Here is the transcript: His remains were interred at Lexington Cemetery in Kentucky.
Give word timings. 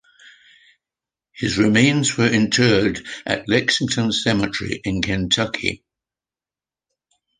His 1.31 1.59
remains 1.59 2.17
were 2.17 2.25
interred 2.25 3.05
at 3.23 3.47
Lexington 3.47 4.11
Cemetery 4.11 4.81
in 4.83 4.99
Kentucky. 5.03 5.83